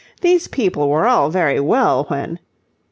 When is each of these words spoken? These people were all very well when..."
These 0.21 0.47
people 0.47 0.89
were 0.89 1.05
all 1.07 1.29
very 1.29 1.59
well 1.59 2.05
when..." 2.07 2.39